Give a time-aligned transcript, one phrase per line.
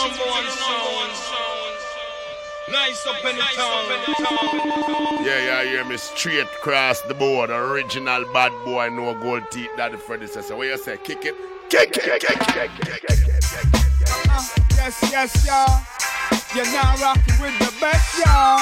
[0.00, 1.10] number one sound.
[2.70, 5.24] Nice up in the town.
[5.24, 7.50] Yeah, yeah, hear me straight across the board.
[7.50, 9.70] Original bad boy, no gold teeth.
[9.76, 10.56] That the predecessor.
[10.56, 10.96] What you say?
[10.98, 11.34] Kick it.
[11.68, 12.02] Kick it.
[12.04, 12.38] Kick it.
[12.38, 12.38] Kick it.
[12.48, 12.86] Kick it.
[12.86, 14.30] Kick it, kick it.
[14.30, 15.82] Uh, yes, yes, y'all.
[16.54, 18.60] You're now rocking with the best, y'all.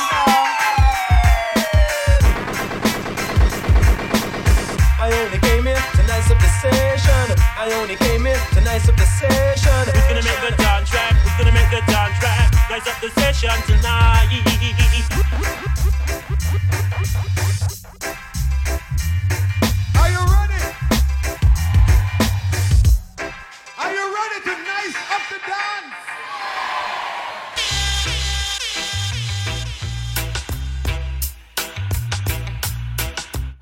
[5.00, 7.39] I only came here to nice up the session.
[7.57, 9.95] I only came here to nice up the session.
[9.95, 11.28] Who's gonna make the dance right?
[11.39, 12.51] Who's gonna make the dance right?
[12.69, 14.27] Nice up the session tonight.
[19.95, 20.63] Are you ready?
[23.79, 25.95] Are you ready to nice up the dance?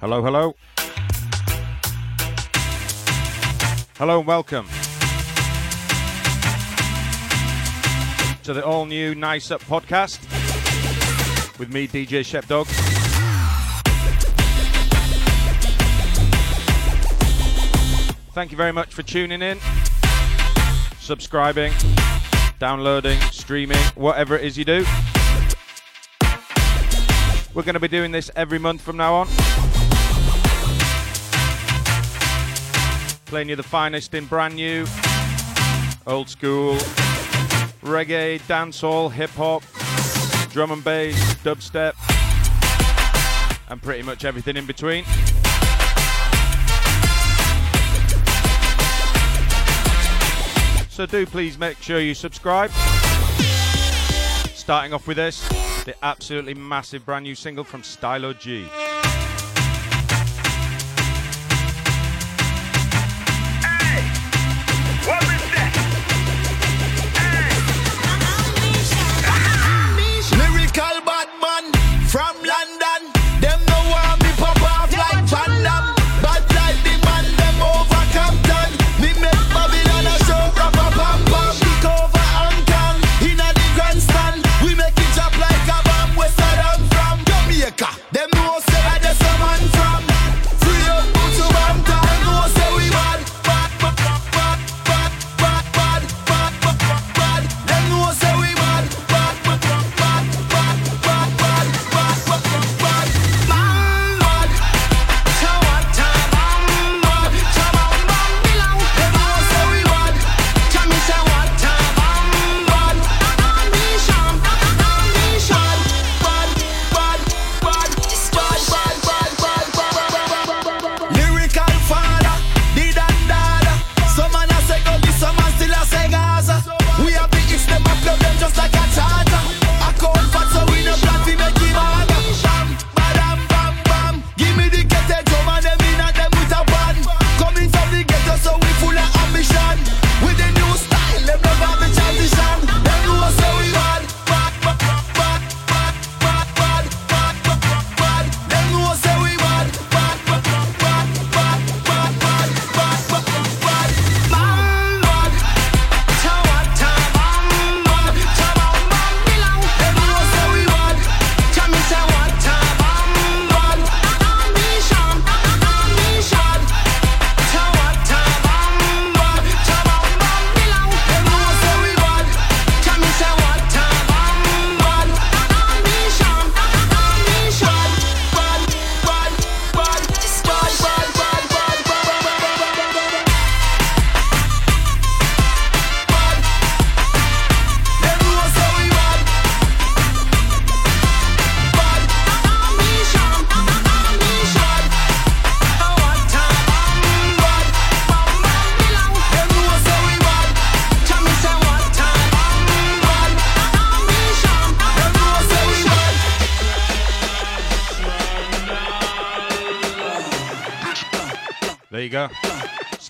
[0.01, 0.55] Hello, hello.
[3.99, 4.67] Hello and welcome
[8.47, 10.23] to the all new Nice Up podcast
[11.59, 12.67] with me, DJ Shepdog.
[18.35, 19.59] Thank you very much for tuning in,
[21.01, 21.73] subscribing,
[22.61, 24.85] downloading, streaming, whatever it is you do.
[27.53, 29.27] We're going to be doing this every month from now on.
[33.27, 34.87] Playing you the finest in brand new,
[36.07, 36.79] old school,
[37.87, 39.63] reggae, dancehall, hip hop,
[40.53, 41.95] drum and bass, dubstep,
[43.71, 45.05] and pretty much everything in between.
[50.91, 52.71] So do please make sure you subscribe.
[54.55, 55.47] Starting off with this,
[55.85, 58.67] the absolutely massive brand new single from Stylo G.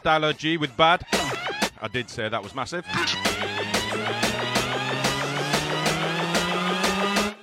[0.06, 1.05] Stylo G with Bad.
[1.82, 2.87] I did say that was massive.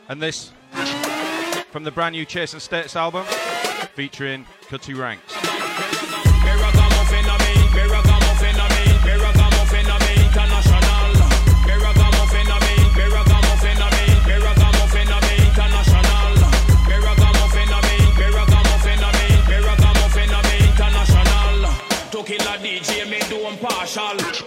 [0.07, 0.53] And this
[1.71, 3.25] from the brand new Chase and Status album
[3.95, 5.52] featuring Cutty Ranks.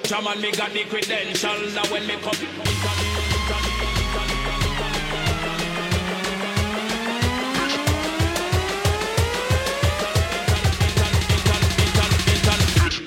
[0.06, 1.50] Jaman me got the credential.
[1.74, 2.30] Now when me come.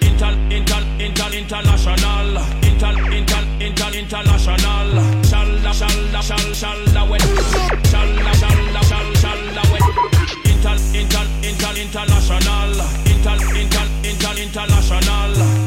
[0.02, 2.38] Inter, inter, inter, international,
[2.68, 4.92] inter, inter, inter, international.
[5.24, 7.22] Shalla, shalla, shalla, shalla, when,
[7.88, 9.84] shalla, shalla, shalla, shalla, when.
[10.52, 12.76] Inter, inter, inter, international,
[13.08, 15.59] inter, inter, inter, international.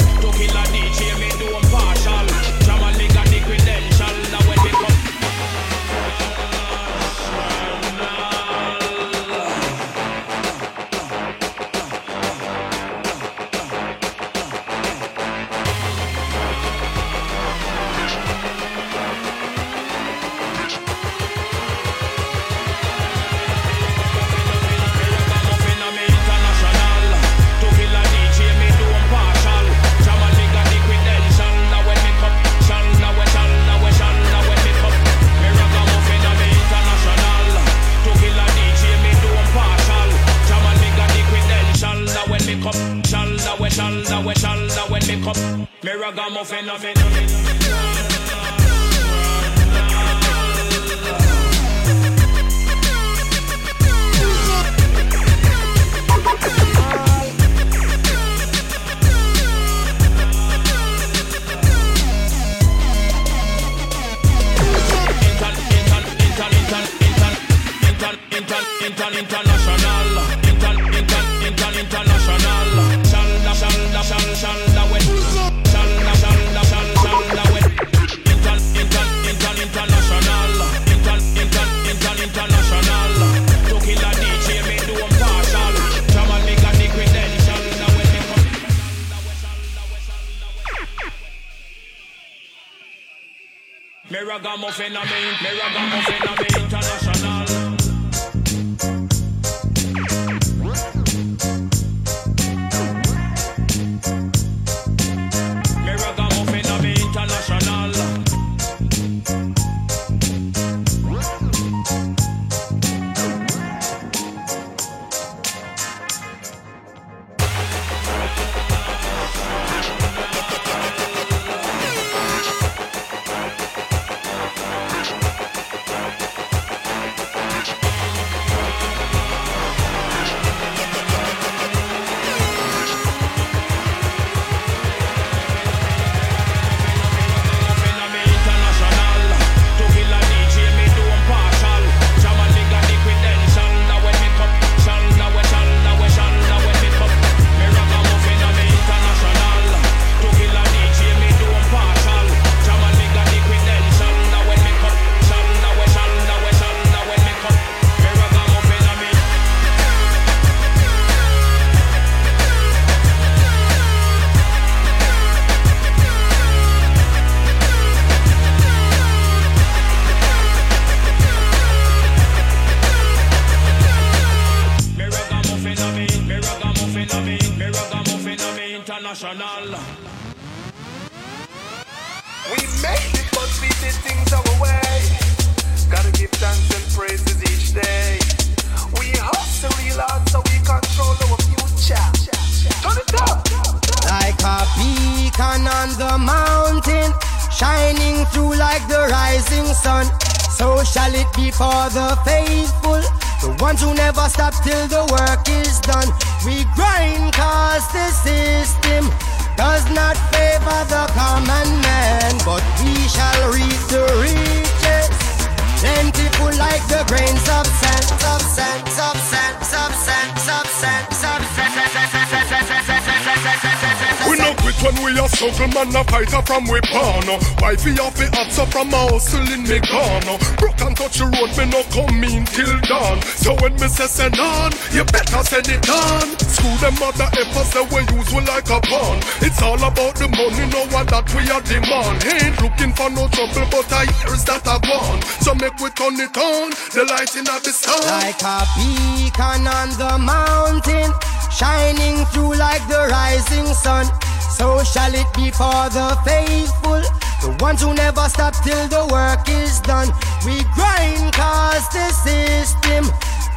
[228.52, 230.36] Answer from a hustle in me gone.
[230.60, 233.16] Broke and touch the road, me no come in till dawn.
[233.40, 236.28] So when me say send on, you better send it on.
[236.36, 239.18] Screw them mother effers, they we use we like a pawn.
[239.40, 242.20] It's all about the money, no one that we are demand.
[242.28, 244.04] Ain't looking for no trouble, but I
[244.44, 245.22] that I gone.
[245.40, 247.96] So make we turn it on, the light in the sun.
[248.20, 251.08] like a beacon on the mountain,
[251.48, 254.04] shining through like the rising sun.
[254.52, 257.00] So shall it be for the faithful,
[257.42, 260.08] the ones who never stop till the work is done.
[260.46, 263.04] We grind cause the system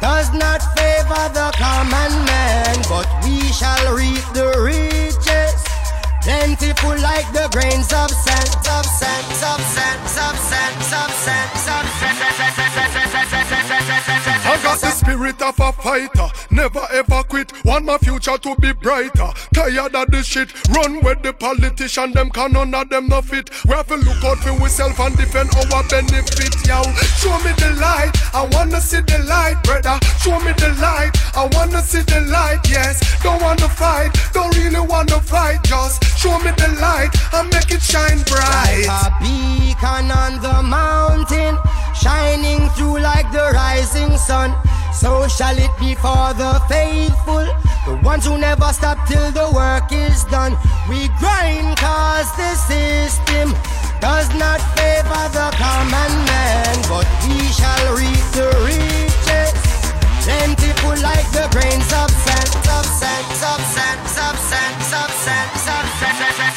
[0.00, 5.62] does not favor the common man, but we shall reap the riches.
[6.22, 11.96] Plentiful like the grains of sand, of sand, of sand, of sand, of sand, of
[13.32, 13.35] I
[14.76, 17.52] got the spirit of a fighter, never ever quit.
[17.64, 19.28] Want my future to be brighter.
[19.54, 23.50] Tired of the shit, run with the politician, them can none of them no fit.
[23.66, 26.82] We have to look out for ourselves and defend our benefit, yo.
[27.20, 29.98] Show me the light, I wanna see the light, brother.
[30.20, 33.00] Show me the light, I wanna see the light, yes.
[33.22, 37.82] Don't wanna fight, don't really wanna fight, just show me the light and make it
[37.82, 38.86] shine bright.
[38.86, 41.58] Like a beacon on the mountain,
[41.96, 44.54] shining through like the rising sun.
[44.92, 47.44] So shall it be for the faithful,
[47.86, 50.56] the ones who never stop till the work is done.
[50.88, 53.52] We grind cause the system
[54.00, 59.52] does not favor the common man, but we shall reap the riches.
[60.24, 66.36] Plentiful like the grains of sand, of sand, of sand, of sand, of sand, of
[66.36, 66.55] sand.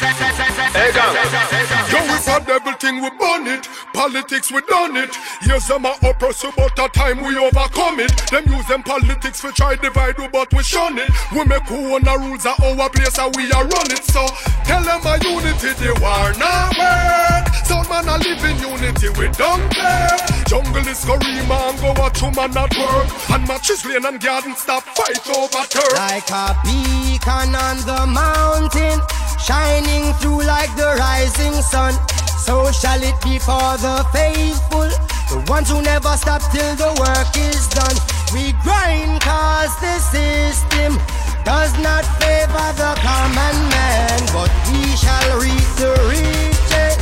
[2.50, 3.68] Devil thing, we burn it.
[3.94, 5.14] Politics, we done it.
[5.46, 8.10] Yes, them a oppress but a time we overcome it.
[8.26, 11.10] Them use them politics for try divide you, but we shun it.
[11.30, 14.02] We make who own the rules of our place and we are run it.
[14.02, 14.26] So
[14.66, 17.54] tell them a unity, they war not work.
[17.70, 20.18] Some man a live in unity, we don't care.
[20.50, 23.30] Jungle is Karima and go watch man at work.
[23.30, 25.94] And matches lane and garden stop fight over turf.
[25.94, 28.98] Like a beacon on the mountain,
[29.38, 31.94] shining through like the rising sun.
[32.40, 34.88] So shall it be for the faithful,
[35.28, 37.96] the ones who never stop till the work is done.
[38.32, 40.96] We grind cause the system
[41.44, 46.98] does not favor the common man, but we shall reap the riches.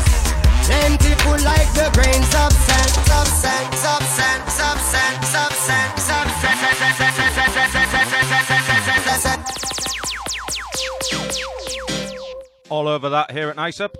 [0.66, 6.32] Plentiful like the grains of sand, of sand, of sand, of sand, of sand, of
[6.34, 6.48] sand.
[12.70, 13.96] All over that here at Nice Up.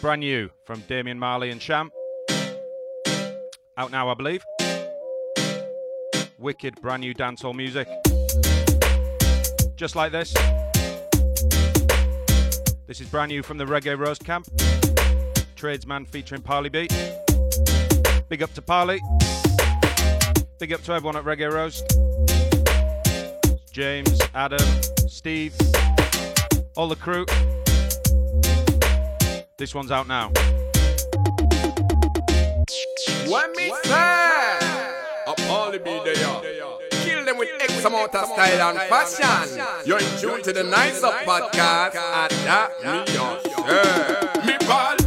[0.00, 1.90] Brand new from Damien Marley and Cham.
[3.76, 4.42] Out now, I believe.
[6.38, 7.86] Wicked brand new dancehall music.
[9.76, 10.32] Just like this.
[12.86, 14.46] This is brand new from the Reggae Roast Camp.
[15.54, 16.88] Tradesman featuring Parly B.
[18.30, 19.00] Big up to Parly.
[20.58, 21.84] Big up to everyone at Reggae Roast.
[23.70, 24.66] James, Adam,
[25.08, 25.54] Steve,
[26.74, 27.26] all the crew.
[29.60, 30.32] This one's out now.
[33.28, 34.58] When me say,
[35.26, 36.14] up all the be there.
[37.02, 39.62] Kill them with X amount of style and fashion.
[39.84, 44.46] You're in tune to the Nice Up podcast at that me your.
[44.46, 44.99] Me ball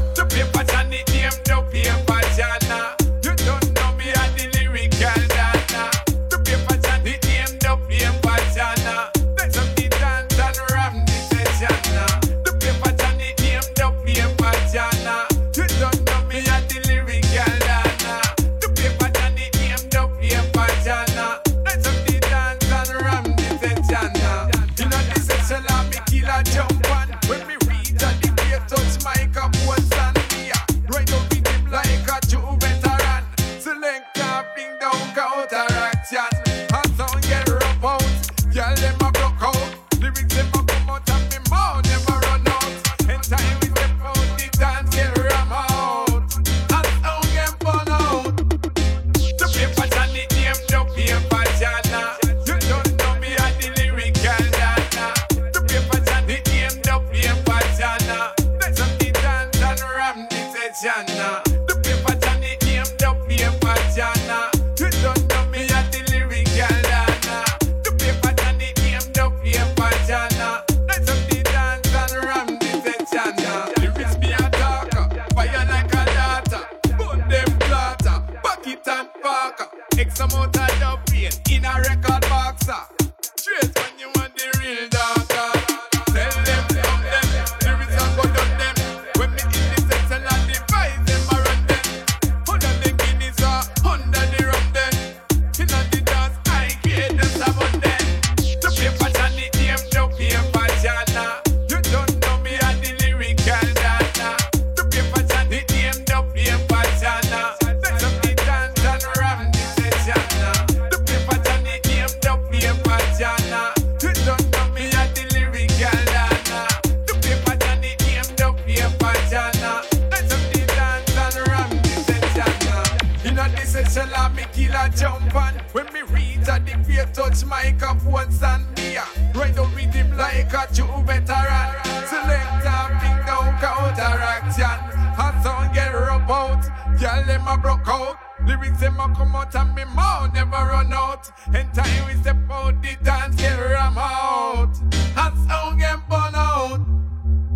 [137.00, 138.17] girl them a broke out.
[138.45, 141.29] Lyrics them a come out and me mouth never run out.
[141.53, 144.73] And time we step out the dance get ram out.
[145.15, 146.79] Hot sound get burn out.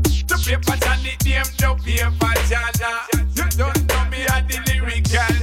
[0.03, 2.91] The paper and the name the paper jana.
[3.36, 5.37] You don't know me a the lyrical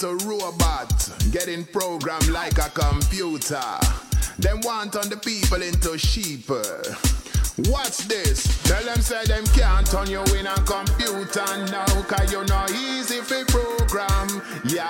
[0.00, 3.60] into robots, getting programmed like a computer.
[4.38, 6.48] Them want on the people into sheep.
[7.70, 8.62] Watch this.
[8.62, 13.20] Tell them say them can't turn you in a computer now, cause you not easy
[13.20, 14.42] for program.
[14.64, 14.88] Yeah.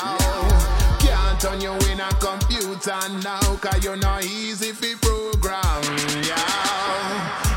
[0.98, 5.82] Can't turn you in a computer now, cause you not easy for program.
[6.22, 7.48] Yeah.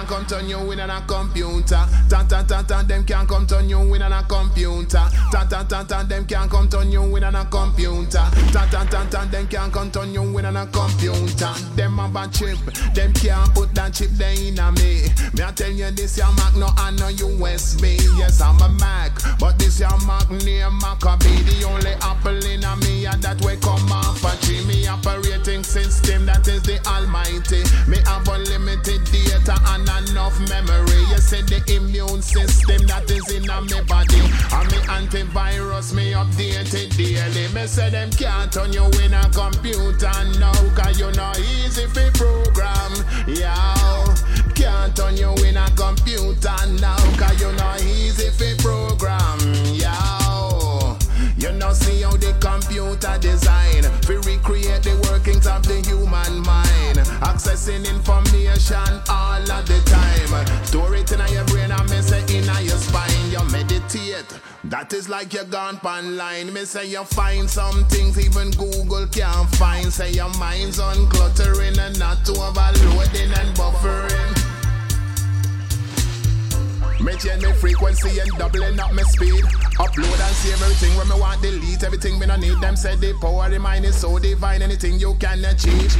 [0.00, 1.84] Can't come turn you in on a computer.
[2.08, 2.86] Tan tan tan tan.
[2.86, 5.04] Them can't come turn you in on a computer.
[5.30, 6.08] Tan tan tan tan.
[6.08, 8.24] Them can't come turn you in on a computer.
[8.50, 9.30] Tan tan tan tan.
[9.30, 11.52] Them can't come turn you in on a computer.
[11.76, 12.56] Them have a chip.
[12.94, 15.04] Them can't put that chip there in a me.
[15.34, 18.00] Me I tell you this your Mac no and no USB.
[18.16, 21.28] Yes I'm a Mac, but this your Mac name Macka B.
[21.44, 24.64] The only apple in a me and that way come off a tree.
[24.64, 27.60] Me operating system that is the Almighty.
[27.86, 31.00] Me have unlimited data and enough memory.
[31.10, 34.20] You say the immune system that is in me body.
[34.52, 37.48] And me antivirus me updated daily.
[37.54, 42.10] Me say them can't turn you in a computer now, cause you not easy for
[42.12, 42.92] program.
[43.26, 44.14] Yeah,
[44.54, 49.38] can't turn you in a computer now, cause you not easy for program.
[49.74, 50.20] Yeah.
[51.36, 56.69] You know see how the computer design We recreate the workings of the human mind
[57.20, 60.64] Accessing information all of the time.
[60.64, 63.30] Store it in your brain and me say in your spine.
[63.30, 64.40] You meditate.
[64.64, 69.48] That is like you gone online Me say you find some things even Google can't
[69.56, 69.92] find.
[69.92, 74.49] Say your mind's uncluttering and not overloading and buffering
[77.10, 79.44] me change me frequency and doubling up my speed.
[79.82, 82.60] Upload and save everything when me want delete everything me no need.
[82.60, 85.90] Them said the power the mind is so divine, anything you can achieve.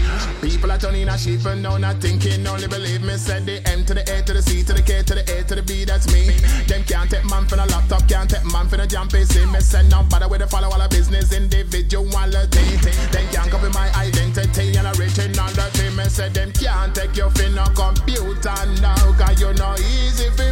[0.41, 3.17] People are turning a sheep and now not thinking, only believe me.
[3.17, 5.43] Said the M to the A to the C to the K to the A
[5.45, 6.31] to the B, that's me.
[6.67, 9.51] Them can't take man for the laptop, can't take man for the jump PC.
[9.51, 12.77] Me said no bother with the follow all the business individuality.
[13.11, 15.91] Them can't copy my identity and originality.
[15.97, 20.51] Me said them can't take your fin a computer now, cause you know easy for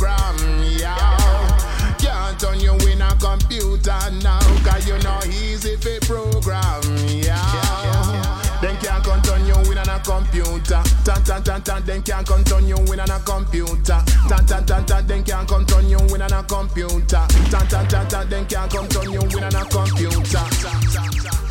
[0.00, 1.96] program, yeah.
[1.98, 8.40] Can't turn you in a computer now, cause you know easy for program, yeah.
[8.62, 10.82] Them can't turn you in on a computer.
[11.04, 11.84] Tan tan tan tan.
[11.86, 14.02] Them can't turn you in on a computer.
[14.28, 15.06] Tan tan tan tan.
[15.06, 17.26] Them can't turn you in on a computer.
[17.50, 18.28] Tan tan tan tan.
[18.28, 21.49] Them can't turn you in on a computer.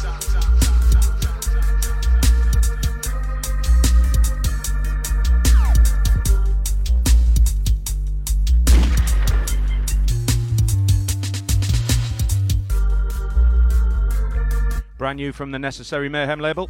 [15.00, 16.70] Brand new from the Necessary Mayhem label.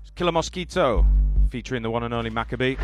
[0.00, 1.04] It's Killer Mosquito,
[1.50, 2.78] featuring the one and only Macka B.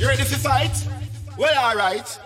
[0.00, 0.86] You ready to fight?
[1.38, 2.18] Well, alright.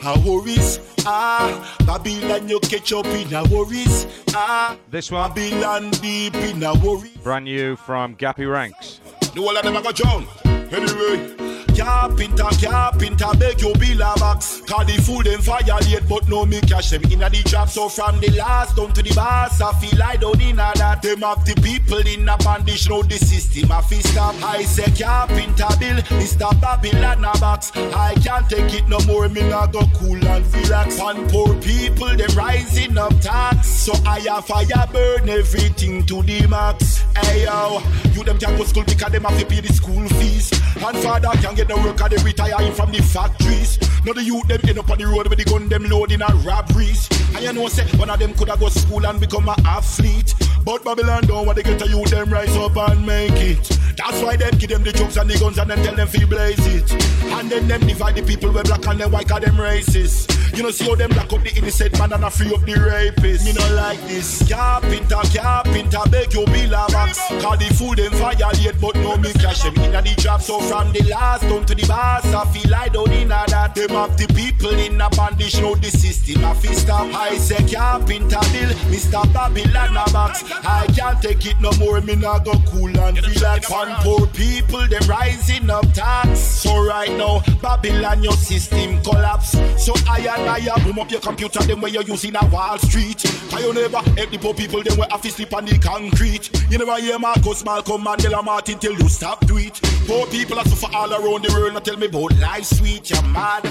[0.00, 0.80] How worries?
[1.06, 4.06] Ah, Babylon, you catch up in a worries.
[4.34, 7.10] Ah, This one, Babylon deep in a worry.
[7.22, 9.00] brand new from Gappy Ranks.
[9.34, 10.26] The whole of them a go drown.
[10.46, 11.43] Anyway.
[11.76, 14.62] Carpenter, carpenter, make you build a box.
[14.66, 17.68] Cause the fool them violate, but no me cash them in a the trap.
[17.68, 21.02] So from the last down to the boss, I feel I don't in a that.
[21.02, 24.34] Them have the people in a bandage, know the system a fi stop.
[24.42, 26.48] I say carpenter bill, Mr.
[26.60, 27.72] Babylon a box.
[27.74, 31.00] I can't take it no more, me not go cool and relax.
[31.00, 33.68] And poor people, them rising up tax.
[33.68, 37.02] So I have fire burn everything to the max.
[37.16, 37.82] Hey yo,
[38.12, 40.52] you them can go school because them have to pay the school fees.
[40.76, 43.78] And father can't get the work and they retire from the factories.
[44.04, 46.44] Now the youth them end up on the road with the gun them loading and
[46.44, 47.08] robberies.
[47.34, 50.34] And you know say one of them could have go school and become an athlete.
[50.64, 53.68] But Babylon don't want to get a youth them rise up and make it.
[53.96, 56.24] That's why them give them the drugs and the guns and then tell them fi
[56.24, 56.92] blaze it.
[57.24, 60.56] And then them divide the people with black and them white cause them racist.
[60.56, 62.78] You know, see how them lock up the innocent man and a free up the
[62.78, 63.44] rapist.
[63.44, 64.48] Me not like this.
[64.48, 67.18] Carpenter, carpenter, beg you bill a box.
[67.28, 70.42] The food them violate, but no me cash them in the job.
[70.42, 73.74] So from the last down to the boss, I feel down in a that.
[73.74, 76.44] Them have the people in a bondage, know the system.
[76.44, 77.14] I feel stop.
[77.14, 79.22] I say carpenter bill, Mr.
[79.32, 80.44] Babylon a box.
[80.64, 82.00] I can't take it no more.
[82.00, 84.86] Me not go cool and feel like one poor people.
[84.88, 86.40] Them rising up tax.
[86.40, 89.52] So right now, Babylon your system collapse.
[89.82, 91.60] So I and I boom up your computer.
[91.60, 93.24] Them where you're using a Wall Street.
[93.52, 94.82] I you never help the poor people.
[94.82, 96.50] Them where have to sleep on the concrete.
[96.70, 99.80] You never hear Marcus Malcolm Mandela Martin till you stop do it.
[100.06, 101.74] Poor people are suffer all around the world.
[101.74, 103.10] Not tell me about life sweet.
[103.10, 103.62] You're mad.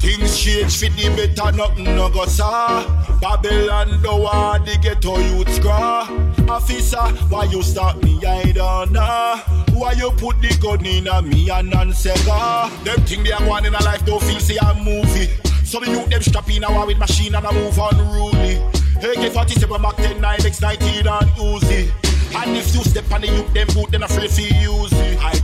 [0.00, 1.56] Things change for the better.
[1.56, 2.84] Nothing no go saw.
[3.20, 6.08] Babylon don't want the ghetto youth scraw.
[6.48, 8.24] Officer, why you stop me?
[8.24, 9.40] I don't know.
[9.72, 12.84] Why you put the gun in a me and non-sega?
[12.84, 15.28] Them thing they are going in a life don't feel see a movie.
[15.64, 18.56] So the youth them strap in a war with machine and a move unruly.
[18.98, 21.90] AK-47 Mac 10, 9, X19 and Uzi.
[22.34, 24.92] And if you step on the youth, them boot, then afraid for use.
[24.92, 24.97] I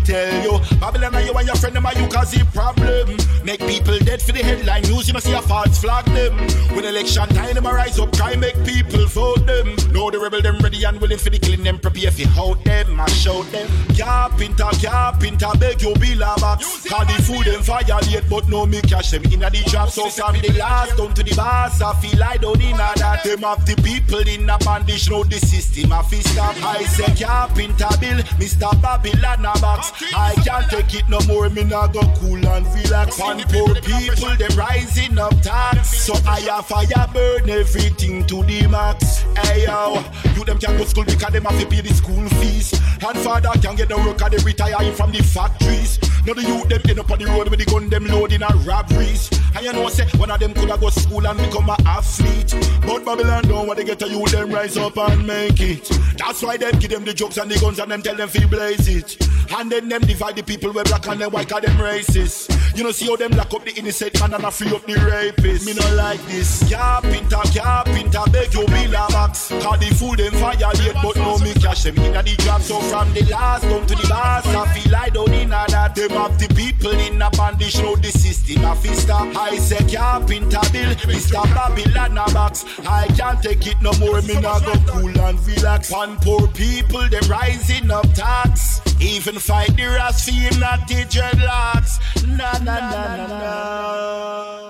[0.04, 3.16] tell you, Babylon and you and your friend, them are you cause the problem.
[3.44, 6.36] Make people dead for the headline news, you know see a false flag them.
[6.74, 9.74] When election time, them rise up, try make people vote them.
[9.92, 13.00] Know the rebel, them ready and willing for the killing them, prepare for hold them,
[13.00, 13.68] I show them.
[13.96, 16.88] Carpenter, carpenter, beg you bill a box.
[16.88, 19.88] Call the food them violate, but no me cash them in the trap.
[19.88, 23.24] So from the last down to the boss, I feel like don't a that.
[23.24, 26.56] Them have the people in a bandage, know the system, I feel stop.
[26.62, 28.70] I say carpenter bill, Mr.
[28.82, 29.93] Babylon a box.
[30.14, 33.18] I can't take it no more, me nah go cool and relax.
[33.18, 36.00] One poor people, them rising up tax.
[36.04, 39.22] So I have fire burn everything to the max.
[39.38, 40.02] Hey yo,
[40.34, 42.72] you them can go school because them have to pay the school fees.
[43.06, 45.98] And father can't get the work and they retire from the factories.
[46.26, 48.66] Now the youth them end up on the road with the gun them loading and
[48.66, 49.30] robberies.
[49.54, 52.54] And you know say one of them coulda go school and become a athlete.
[52.86, 55.88] But Babylon don't want to get a youth them rise up and make it.
[56.18, 58.48] That's why them give them the jokes and the guns and them tell them feel
[58.48, 59.18] blaze it.
[59.56, 62.76] And then them divide the people where black and them white cause them racist.
[62.76, 64.94] You know see how them lock up the innocent man and a free up the
[64.94, 65.66] rapist.
[65.66, 66.68] Me not like this.
[66.72, 69.48] Carpenter, carpenter, beg you bill a box.
[69.62, 72.62] Cause the food them violate but no me cash them in the job.
[72.62, 75.94] So from the last down to the boss, I feel down in a that.
[75.94, 78.64] Them have the people in a bandage know the system.
[78.64, 79.36] I feel stop.
[79.36, 81.42] I say carpenter bill, Mr.
[81.54, 82.64] Babylon a box.
[82.86, 84.20] I can't take it no more.
[84.22, 85.90] Me not go cool and relax.
[85.90, 88.73] One poor people them rising up tax.
[89.00, 91.98] Even fight the rest for him not the dreadlocks.
[92.26, 94.64] Na na na na na.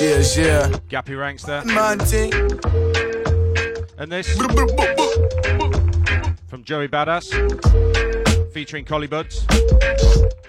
[0.00, 0.68] Yeah, yeah.
[0.90, 1.64] Gappy ranks there.
[1.64, 2.32] Man thing.
[3.96, 4.36] And this
[6.48, 7.32] from Joey Badass,
[8.52, 9.46] featuring Collie Buddz.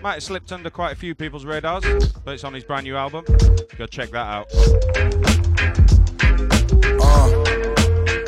[0.02, 1.84] Might have slipped under quite a few people's radars,
[2.24, 3.26] but it's on his brand new album.
[3.78, 5.45] Go check that out.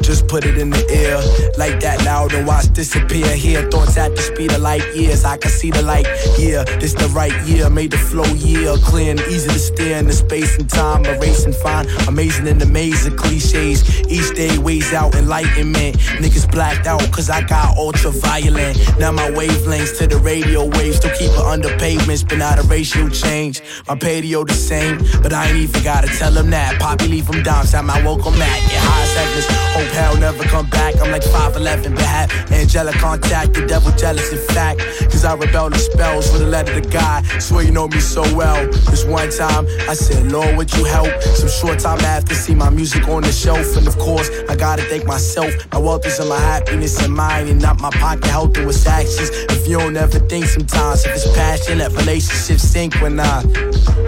[0.08, 1.18] Just put it in the air
[1.58, 3.28] like that loud and watch disappear.
[3.36, 5.26] Here, thoughts at the speed of light years.
[5.26, 6.08] I can see the light.
[6.40, 7.70] Yeah, this the right year.
[7.70, 11.04] Made the flow year clear and easy to steer in the space and time.
[11.04, 13.84] Erasing fine, amazing in maze of cliches.
[14.08, 15.98] Each day weighs out enlightenment.
[16.24, 18.78] Niggas blacked out cause I got ultra violent.
[18.98, 20.98] Now my wavelengths to the radio waves.
[20.98, 23.62] Still keep it under pavements, but not a racial change.
[23.90, 26.80] My patio the same, but I ain't even gotta tell them that.
[26.80, 28.58] Poppy leave them down, at my welcome mat.
[28.72, 30.94] Get high segments, hope hell never come back.
[31.02, 33.54] I'm like 5'11, but have angelic contact.
[33.54, 34.80] The devil jealous, in fact.
[35.12, 37.26] Cause I rebel the spells with a letter to God.
[37.42, 38.60] Swear you know me so well.
[38.92, 41.12] This one time, I said, Lord, would you help?
[41.42, 43.76] Some short time after, see my music on the shelf.
[43.76, 45.52] And of course, I gotta thank myself.
[45.74, 49.30] My wealth is in my happiness and mine, and not my pocket healthy with actions.
[49.56, 53.42] If you don't ever think sometimes, if it's passion, let relationships sink when I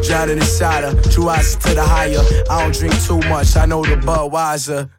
[0.05, 0.93] drown inside her.
[1.09, 2.21] True eyes to the higher.
[2.49, 4.89] I don't drink too much, I know the Budweiser.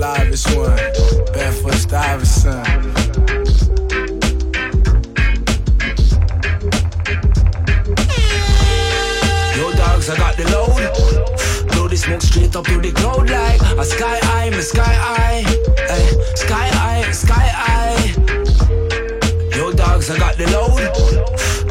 [0.00, 0.76] Livest one.
[1.34, 2.66] Barefoot Stuyvesant.
[9.56, 11.68] Yo, dogs, I got the load.
[11.68, 15.44] Blow the smoke straight up to the cloud like a sky eye, my sky eye.
[15.90, 18.14] Ay, sky eye, sky eye.
[19.54, 20.80] Yo, dogs, I got the load.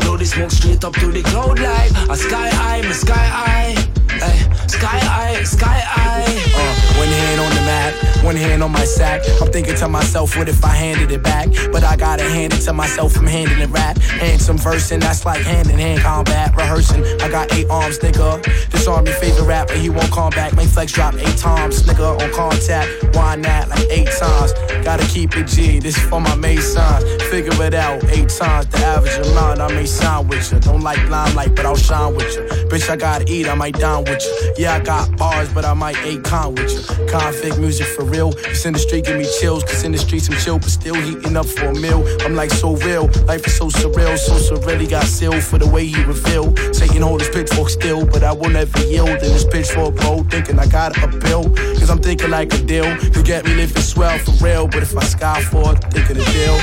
[0.02, 3.99] Blow the smoke straight up to the cloud like a sky eye, my sky eye.
[4.22, 6.26] Ay, sky eye, sky eye.
[6.56, 9.22] Uh, one hand on the map, one hand on my sack.
[9.42, 11.48] I'm thinking to myself, what if I handed it back?
[11.72, 13.98] But I gotta hand it to myself from handling rap.
[14.22, 16.56] And some versing, that's like hand in hand combat.
[16.56, 18.44] Rehearsing, I got eight arms, nigga.
[18.72, 20.56] This army favorite rapper, he won't come back.
[20.56, 23.16] Make flex drop eight times, nigga, on contact.
[23.16, 23.70] Why not?
[23.70, 24.54] Like eight times.
[24.84, 27.04] Gotta keep it G, this for my masons.
[27.30, 30.60] Figure it out, eight times the average amount I may sign with you.
[30.60, 32.42] Don't like limelight, but I'll shine with you.
[32.70, 34.54] Bitch, I gotta eat, I might dine with you.
[34.58, 36.80] Yeah, I got bars, but I might eight con with you.
[37.08, 38.34] Config music for real.
[38.50, 39.64] It's in the street, give me chills.
[39.64, 42.04] Cause in the streets I'm chill, but still heating up for a meal.
[42.22, 44.18] I'm like so real, life is so surreal.
[44.18, 46.56] So surreal, he got sealed for the way he reveal.
[46.74, 49.10] Satan hold his pitchfork still, but I will never yield.
[49.10, 51.50] In this pitchfork bro, thinking I got a bill.
[51.80, 52.90] Cause I'm thinking like a deal.
[53.14, 56.18] You get me living swell for real, but if I sky for it, think of
[56.18, 56.58] deal.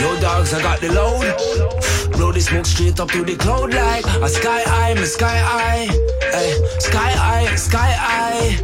[0.00, 2.03] Yo, dogs, I got the load.
[2.16, 5.88] Blow the smoke straight up to the cloud like a sky eye, my sky eye.
[6.32, 8.58] Hey, sky eye, sky eye.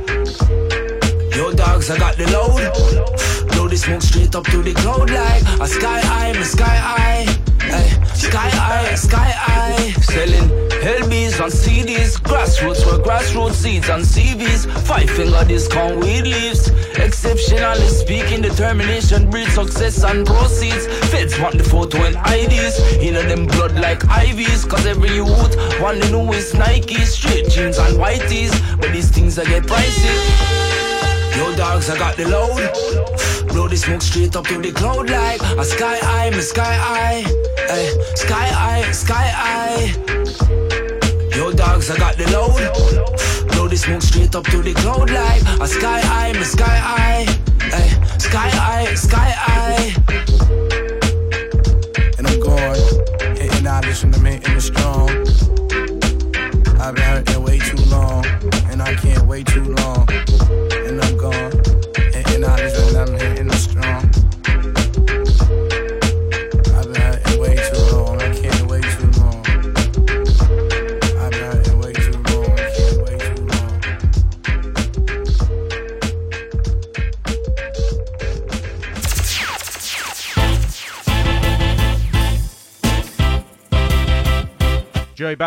[1.36, 2.62] Yo, dogs, I got the load.
[3.52, 7.39] Blow the smoke straight up to the cloud like a sky eye, my sky eye.
[8.14, 9.92] Sky eye, sky eye.
[10.02, 10.48] Selling
[10.80, 12.20] LBs on CDs.
[12.20, 14.70] Grassroots where grassroots seeds on CVs.
[14.87, 16.68] Five finger discount weed leaves.
[16.96, 20.87] Exceptionally speaking, determination breeds success and proceeds.
[21.11, 23.02] Feds want the photo and IDs.
[23.02, 24.68] You know them blood like IVs.
[24.68, 27.04] Cause every youth want the newest Nike.
[27.04, 28.52] Straight jeans and whiteys.
[28.80, 30.69] But these things I get pricey.
[31.40, 32.61] Yo, dogs, I got the load.
[33.48, 37.24] Blow the smoke straight up to the cloud like a sky eye, my sky eye.
[37.66, 39.87] Hey, sky eye, sky eye.
[41.35, 42.61] Yo, dogs, I got the load.
[43.53, 46.69] Blow the smoke straight up to the cloud like a sky eye, my sky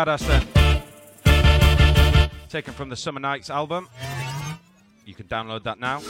[0.04, 0.26] Badass
[1.24, 2.30] then.
[2.50, 3.88] Taken from the Summer Knights album.
[5.06, 6.02] You can download that now.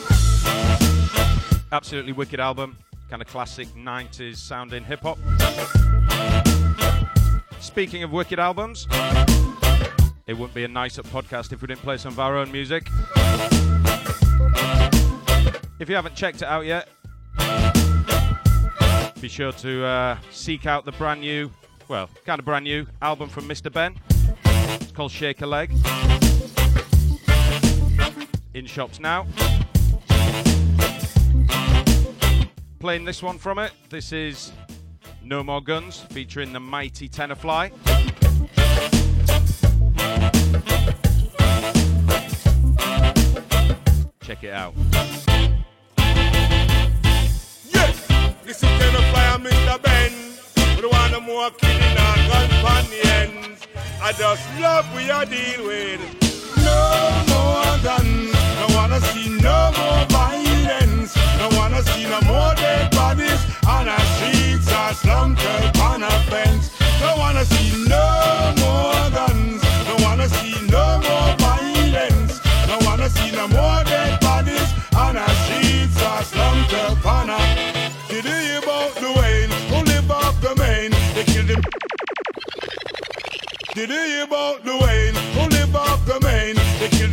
[1.71, 2.77] Absolutely wicked album.
[3.09, 5.17] Kind of classic 90s sounding hip hop.
[7.61, 8.89] Speaking of wicked albums,
[10.27, 12.51] it wouldn't be a nice up podcast if we didn't play some of our own
[12.51, 12.89] music.
[15.79, 16.89] If you haven't checked it out yet,
[19.21, 21.49] be sure to uh, seek out the brand new,
[21.89, 23.73] well, kind of brand new album from Mr.
[23.73, 23.99] Benn.
[24.45, 25.71] It's called Shake a Leg.
[28.55, 29.27] In shops now.
[32.79, 33.73] Playing this one from it.
[33.91, 34.53] This is
[35.23, 37.71] No More Guns featuring the mighty Tenor Fly.
[44.23, 44.75] Check it out.
[47.73, 48.07] Yes,
[48.45, 49.83] this is and Mr.
[49.83, 50.34] Benn.
[50.85, 53.67] Don't want no more killing our companions.
[54.03, 55.99] I just love we are deal with.
[56.63, 58.31] No more guns.
[58.61, 61.17] No wanna see no more violence.
[61.39, 66.11] No wanna see no more dead bodies on our streets or slum curb on a
[66.29, 66.84] fence.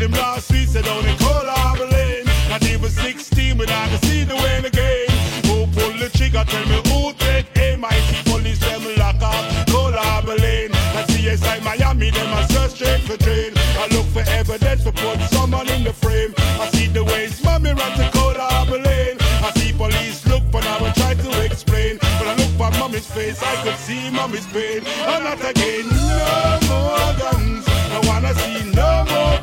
[0.01, 2.25] Him last week, said down in Coldharbour Lane.
[2.49, 5.05] Not even 16, but I see the Wayne again.
[5.45, 6.43] Who pull the trigger?
[6.43, 7.85] Tell me who take aim.
[7.85, 10.71] I see police them lock up Coldharbour Lane.
[10.73, 13.53] I see inside Miami, them a search straight for drain.
[13.55, 16.33] I look for evidence to put someone in the frame.
[16.59, 19.17] I see the ways mommy run to Coldharbour Lane.
[19.45, 21.99] I see police look for now and try to explain.
[22.17, 24.81] But I look for mommy's face, I could see mommy's pain.
[24.81, 27.65] And not again, no more guns.
[27.69, 29.40] I wanna see no more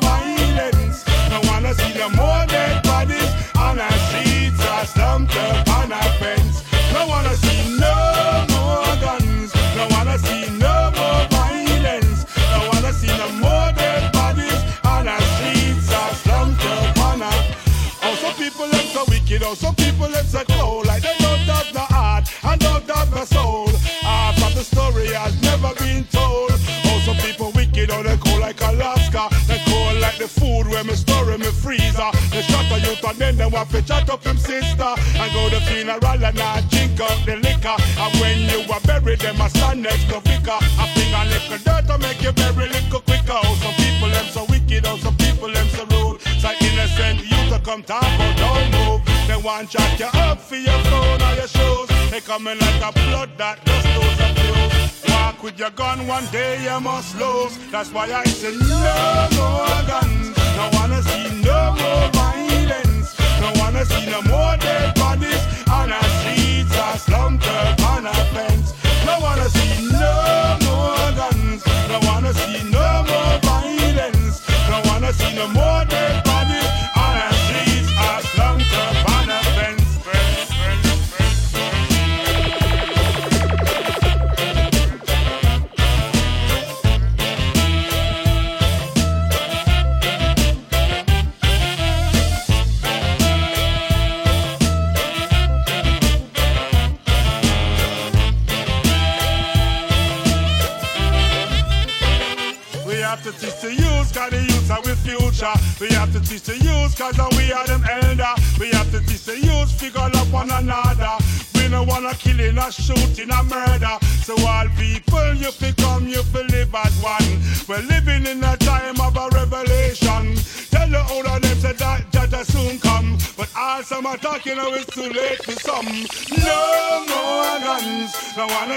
[4.89, 6.63] slumped up on our fence.
[6.95, 7.95] I wanna see no
[8.55, 9.51] more guns.
[9.55, 12.25] I wanna see no more violence.
[12.57, 17.21] I wanna see no more dead bodies on our streets or slumped up on
[18.01, 21.18] Oh, some people them so wicked, oh, some people them so cold, like they
[30.19, 32.11] the food where me store in me freezer.
[32.29, 34.91] They shut a youth and then they want to chat up him sister.
[35.15, 37.77] And go to funeral and I drink up the liquor.
[37.79, 40.59] And when you are buried, them I stand next to vicar.
[40.59, 43.39] I think a little dirt to make you bury little quicker.
[43.39, 46.19] Oh, some people them so wicked, oh, some people them so rude.
[46.43, 49.01] So innocent you to come talk, but don't move.
[49.25, 51.87] They want chat you up for your phone or your shoes.
[52.11, 54.38] They coming like a blood that just abuse.
[55.39, 57.57] Walk with your gun, one day you must lose.
[57.71, 60.35] That's why I say no more guns.
[60.57, 62.48] No wanna see no more violence.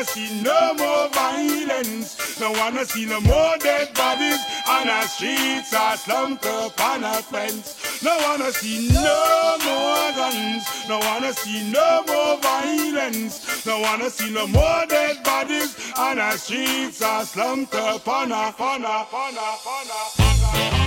[0.05, 2.41] See no more violence.
[2.41, 7.23] No wanna see no more dead bodies on our streets or slumped up on a
[7.23, 8.03] fence.
[8.03, 10.65] No wanna see no more guns.
[10.89, 13.65] No wanna see no more violence.
[13.67, 18.55] No wanna see no more dead bodies on our streets or slumped up on a,
[18.59, 20.82] on a, on a, on a.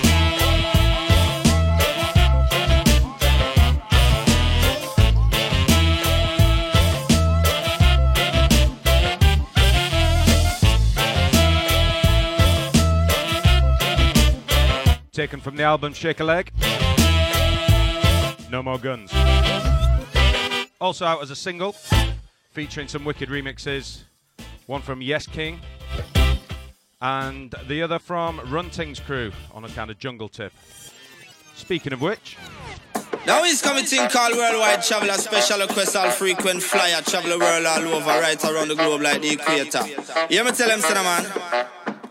[15.16, 16.52] Taken from the album Shake a Leg.
[18.50, 19.10] No More Guns.
[20.78, 21.72] Also out as a single,
[22.52, 24.02] featuring some wicked remixes.
[24.66, 25.58] One from Yes King,
[27.00, 30.52] and the other from Runting's crew on a kind of jungle tip.
[31.54, 32.36] Speaking of which,
[33.26, 37.88] Now he's coming thing called Worldwide Traveler Special Request All Frequent Flyer Travel world all
[37.88, 39.80] over right around the globe like the equator
[40.28, 41.66] You me tell man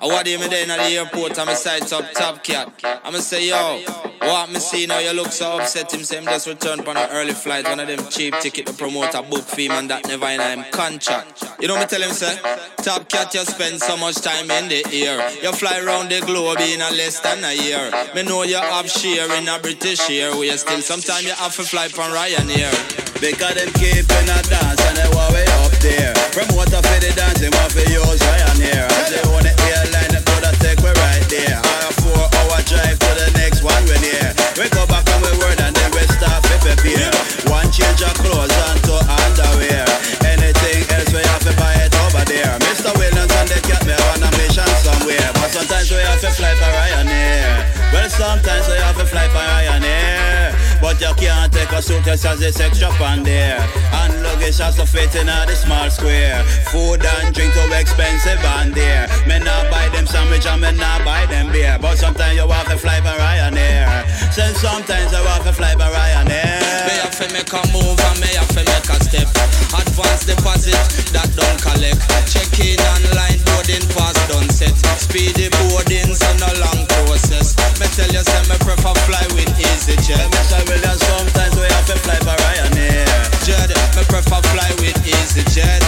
[0.06, 2.72] I want him there in the airport and my sights up top cat.
[3.04, 6.84] I'ma say yo what me see now you look so upset him him just returned
[6.84, 10.08] from an early flight One of them cheap ticket the promoter book fee man that
[10.08, 12.38] never in him contract You know me tell him say
[12.78, 16.60] Top cat you spend so much time in the air You fly around the globe
[16.60, 20.62] in a less than a year Me know you have share in a British Airways
[20.62, 22.74] Still sometimes you have to fly from Ryanair
[23.22, 26.14] Because them keeping a dance and they want way up there.
[26.32, 28.86] Promoter for the they want to use Ryanair.
[28.88, 31.60] I say on the airline, they coulda take we right there.
[31.60, 32.35] On a four
[32.66, 34.34] drive to the next one we near.
[34.58, 37.14] We go back on we word and then we start to prepare.
[37.50, 39.86] One change of clothes and to underwear.
[40.26, 42.58] Anything else we have to buy it over there.
[42.66, 42.90] Mr.
[42.98, 45.30] Williams and the cat me on a mission somewhere.
[45.38, 47.94] But sometimes we have to fly by Ryanair.
[47.94, 50.82] Well, sometimes we have to fly by Ryanair.
[50.82, 51.35] But you can't
[51.76, 53.60] a suitcase as it's extra on there.
[54.00, 56.40] And luggage has to fit in a the small square.
[56.72, 59.08] Food and drink too expensive on there.
[59.28, 61.78] Me not buy them sandwich and me not buy them beer.
[61.82, 64.08] But sometimes you have to fly by Ryanair.
[64.36, 66.64] Then sometimes you have to fly by Ryanair.
[66.88, 69.28] Me have to make a move and me have to make a step.
[69.76, 70.80] Advance deposit
[71.12, 72.00] that don't collect.
[72.32, 74.76] Check in online boarding pass done set.
[74.96, 77.52] Speedy boarding so no long process.
[77.80, 80.24] Me tell you say me prefer fly with EasyJet.
[80.32, 80.64] Mr.
[80.72, 83.10] Williams, sometimes we have to fly by Ryanair.
[83.42, 85.82] Jet, me prefer fly with EasyJet.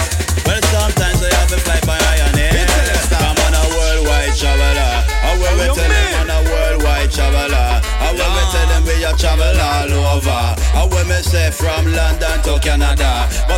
[0.46, 2.66] Well, sometimes we have to fly by Ryanair.
[3.14, 4.92] I'm on a worldwide traveler.
[5.22, 7.70] I will we tell them on a worldwide traveler.
[7.78, 10.42] I will we tell them we a travel all over.
[10.74, 12.87] I will me say from London to Canada.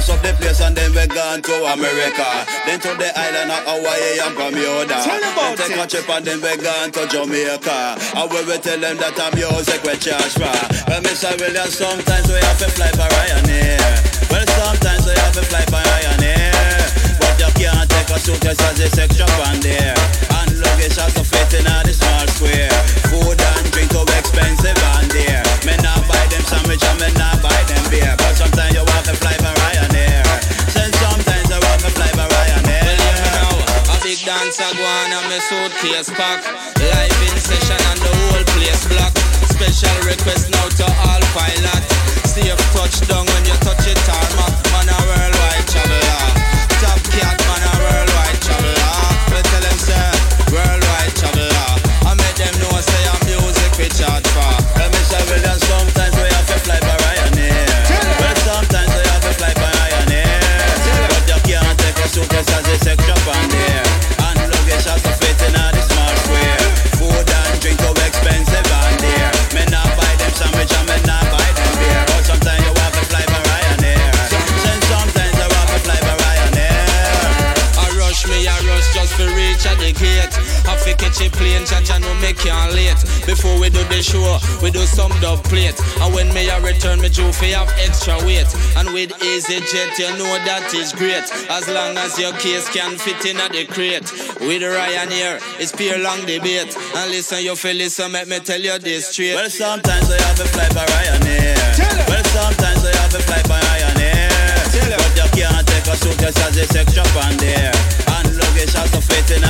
[0.01, 2.25] Bust up the place and then we gone to America.
[2.65, 4.97] Then to the island of Hawaii and Bermuda.
[4.97, 8.01] Tell them about then take a trip and then we gone to Jamaica.
[8.17, 10.49] I will we tell them that our music we charge for.
[10.89, 11.37] Well, Mr.
[11.37, 13.77] Williams, sometimes we have to fly by Ryanair.
[14.33, 16.81] Well, sometimes we have to fly by Ryanair.
[17.21, 20.01] But you can't take a suitcase as it's extra on there.
[20.33, 22.73] And luggage has to fit in a the small square.
[23.13, 25.45] Food and drink too expensive on there.
[25.69, 28.17] Me not buy them sandwich and me not buy them beer.
[28.17, 29.60] But sometimes you have to fly by
[34.41, 36.41] dance a go on and me suit case pack.
[36.79, 39.13] Live in session and the whole place block.
[39.53, 41.85] Special request now to all pilot.
[42.25, 44.55] Safe touchdown when you touch it tarmac.
[44.73, 46.30] Man a worldwide traveler.
[80.91, 82.99] Fi catch a plane, chat and no me can't late.
[83.27, 85.79] Before we do the show, we do some dub plate.
[86.01, 88.49] And when me a return, me do fi have extra weight.
[88.77, 91.27] And with easy jet, you know that is great.
[91.51, 94.11] As long as your case can fit in at the crate.
[94.41, 96.75] With Ryanair, it's pure long debate.
[96.97, 99.35] And listen, you feel listen, make me tell you this straight.
[99.35, 102.09] Well, sometimes I have to fly by Ryanair.
[102.09, 104.31] Well, sometimes I have to fly by Ryanair.
[104.91, 107.73] But you can't take a suitcase as it's extra on there.
[108.19, 109.45] And luggage has to fit in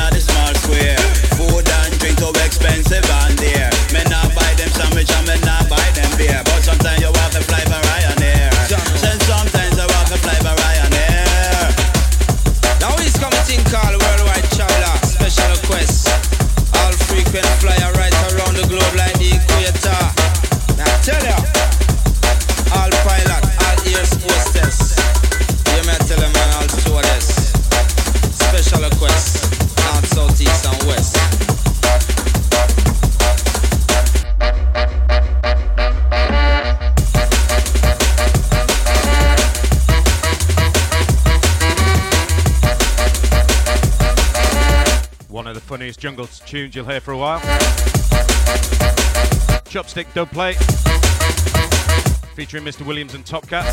[46.50, 47.38] tunes you'll hear for a while.
[49.70, 50.56] Chopstick dub plate
[52.34, 52.84] featuring Mr.
[52.84, 53.64] Williams and Top Cat.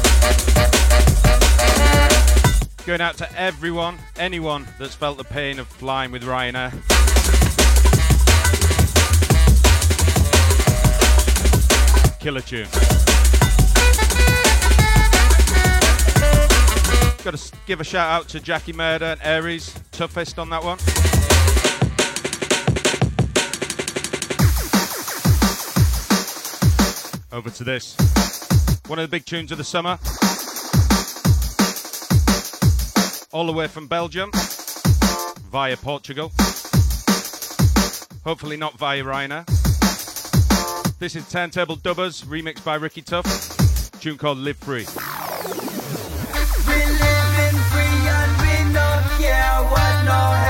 [2.86, 6.72] Going out to everyone, anyone that's felt the pain of flying with Ryanair.
[12.20, 12.68] Killer tune.
[17.24, 20.78] Got to give a shout out to Jacky Murda and Aries, toughest on that one.
[27.38, 27.96] Over to this.
[28.88, 30.00] One of the big tunes of the summer.
[33.32, 34.32] All the way from Belgium
[35.52, 36.32] via Portugal.
[38.24, 39.46] Hopefully not via Ryanair.
[40.98, 43.28] This is Turntable Dubbers, remixed by Ricky Tuff.
[44.00, 44.80] Tune called Live Free.
[44.80, 50.47] We free and we don't care what no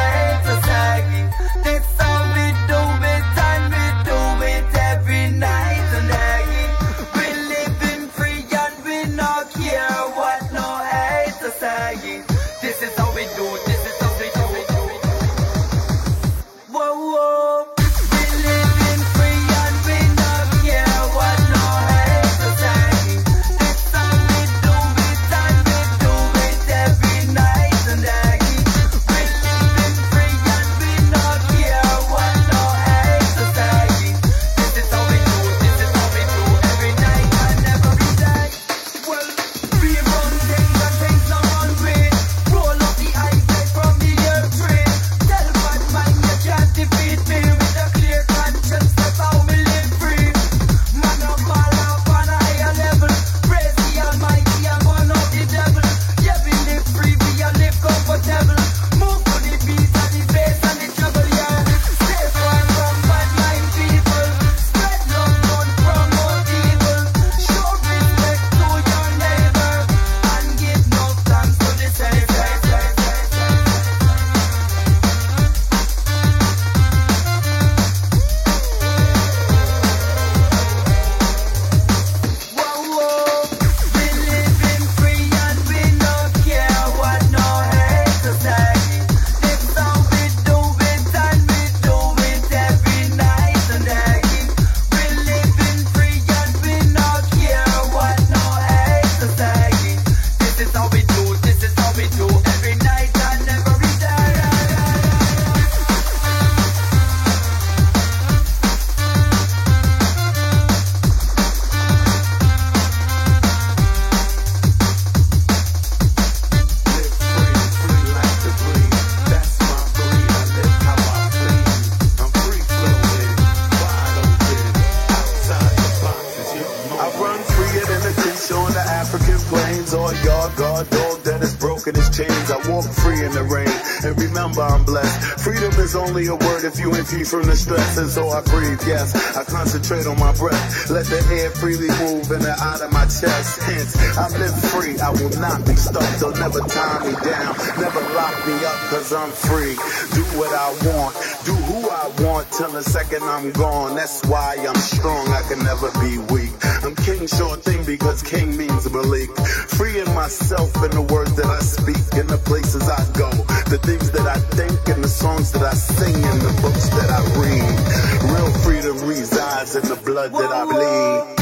[132.58, 133.70] I walk free in the rain
[134.04, 135.42] and remember I'm blessed.
[135.42, 137.98] Freedom is only a word if you free from the stress.
[137.98, 139.14] And so I breathe, yes.
[139.38, 140.90] I concentrate on my breath.
[140.90, 143.62] Let the air freely move in and out of my chest.
[143.62, 144.98] Hence, I live free.
[145.00, 146.08] I will not be stuck.
[146.18, 147.54] They'll never tie me down.
[147.78, 149.78] Never lock me up cause I'm free.
[150.18, 151.14] Do what I want.
[151.46, 153.96] Do who I want till the second I'm gone.
[153.96, 155.30] That's why I'm strong.
[155.30, 156.54] I can never be weak.
[156.88, 159.30] I'm king short thing because king means Malik.
[159.76, 163.30] Freeing myself in the words that I speak, in the places I go,
[163.70, 167.10] the things that I think, and the songs that I sing, and the books that
[167.10, 168.32] I read.
[168.32, 171.37] Real freedom resides in the blood that I bleed.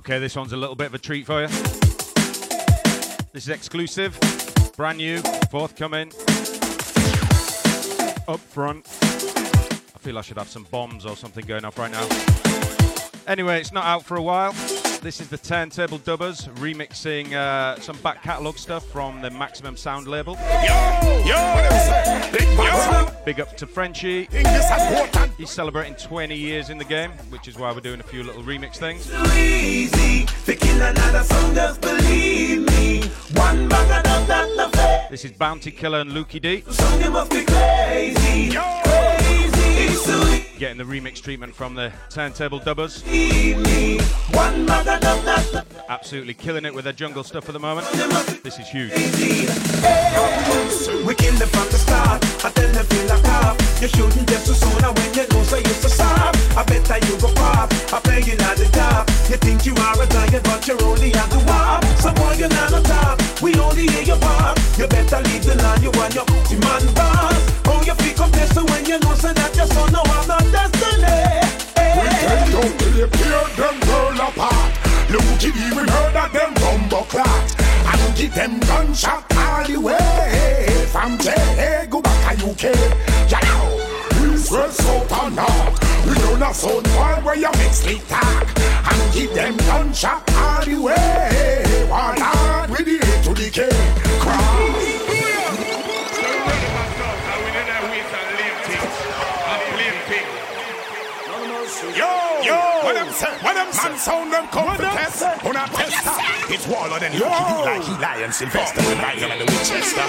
[0.00, 1.48] Okay, this one's a little bit of a treat for you.
[3.34, 4.18] This is exclusive,
[4.74, 5.18] brand new,
[5.50, 6.08] forthcoming,
[8.26, 8.86] up front.
[8.88, 12.08] I feel I should have some bombs or something going off right now.
[13.30, 14.54] Anyway, it's not out for a while.
[15.02, 20.06] This is the Turntable Dubbers remixing uh, some back catalogue stuff from the Maximum Sound
[20.06, 20.34] label.
[20.34, 23.08] Yo, yo, big yo.
[23.24, 24.28] Big up to Frenchie.
[25.38, 28.42] He's celebrating 20 years in the game, which is why we're doing a few little
[28.42, 29.10] remix things.
[29.34, 33.02] easy to kill another song, just believe me.
[33.32, 35.06] One bag of that no fair.
[35.10, 36.62] This is Bounty Killer and Lukie D.
[40.60, 43.02] Getting the remix treatment from the Turntable Dubbers.
[45.88, 47.86] Absolutely killing it with their jungle stuff at the moment.
[48.42, 48.92] This is huge.
[48.92, 49.00] We
[51.14, 52.22] kill them from the start.
[52.44, 53.56] I tell them feel like off.
[53.80, 55.24] You shouldn't just so soon and when you
[55.88, 56.36] soft.
[56.54, 57.72] I bet that you go pop.
[57.94, 59.08] I play you at the top.
[59.30, 61.86] You think you are a giant, but you're only at the warp.
[62.04, 63.18] So boy, you're not on top.
[63.40, 64.58] We only hear your bark.
[64.76, 65.82] You better leave the line.
[65.82, 66.52] You want your boss.
[67.64, 67.94] Oh, you
[68.64, 71.40] when you know so that your son no have no destiny.
[71.96, 74.70] We tell you we tear them girl apart.
[75.10, 76.60] Look at you, we murder them
[77.10, 77.56] clot.
[77.86, 80.86] And give them gunshot all the way.
[80.92, 81.86] From J.A.
[81.88, 82.64] go back to UK.
[83.30, 86.06] Know, east, west, south and north.
[86.06, 86.86] We don't have sound
[87.24, 88.46] where you mix it talk.
[88.58, 91.86] And give them gunshot all the way.
[91.88, 93.68] One hard with the A to the K.
[94.20, 94.99] Cross.
[103.20, 103.36] Say?
[103.44, 105.22] What them Man sound them come to test.
[105.44, 106.10] On a tester.
[106.48, 107.20] It's Waller than you.
[107.20, 108.80] Lukie D like he lion Sylvester.
[108.80, 110.06] We ride him in the Winchester.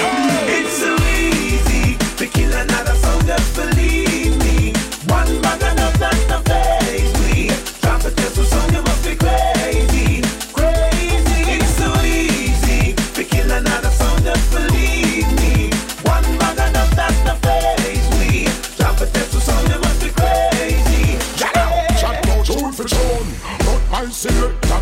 [0.00, 0.08] Yo.
[0.56, 4.72] It's so easy to kill another song, just believe me.
[5.12, 5.73] One bag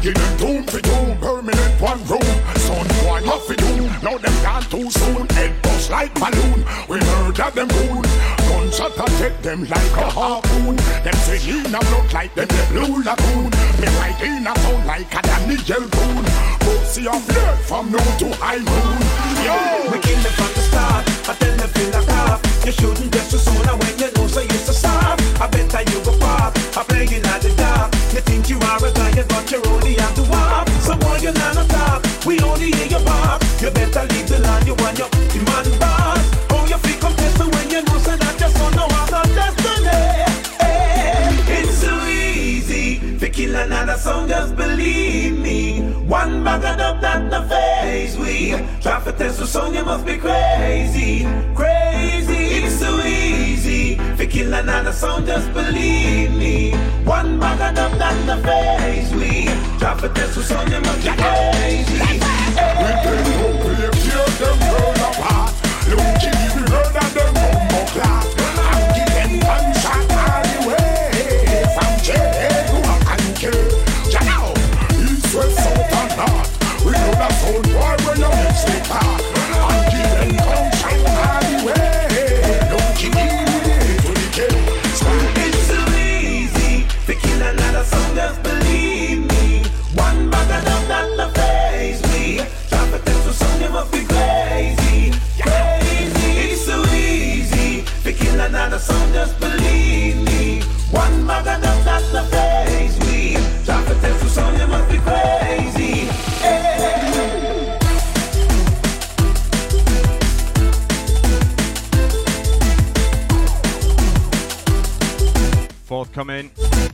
[0.03, 1.17] Give them tune for tune.
[1.19, 2.35] Permanent one room.
[2.57, 3.87] Son boy have for doom.
[4.03, 5.29] Now them gone too soon.
[5.31, 6.67] Head bust like balloon.
[6.89, 8.03] We murder them goon.
[8.51, 10.75] Gunshot attack them like a harpoon.
[11.07, 13.51] Them swing in a blood like them the blue lagoon.
[13.79, 16.27] Me right in a town like a Daniel Boone.
[16.67, 18.99] Pussy of blood from noon to high moon.
[19.47, 19.55] Yo.
[19.87, 21.07] We kill them from the start.
[21.31, 22.43] I tell them feel like off.
[22.67, 24.22] You shouldn't just so soon and when you know
[29.43, 30.69] but you're only at the warp.
[30.83, 32.27] So boy, you're not on top.
[32.27, 33.43] We only hear your bark.
[33.61, 34.67] You better leave the line.
[34.67, 36.23] You want your demand boss.
[36.51, 40.03] Oh, you feel contested when you know so that your son no no destiny.
[40.63, 44.29] Hey, it's so easy to kill another song.
[44.29, 45.81] Just believe me.
[46.07, 48.55] One of up that the face we.
[48.81, 52.43] Traffic this was song, you must be crazy, crazy.
[52.59, 53.97] It's so easy.
[54.17, 56.92] For kill another song, just believe me.
[57.05, 59.49] One bag of them the face we.
[59.79, 60.47] Drop a test with
[60.81, 61.99] must be crazy.
[63.27, 63.32] We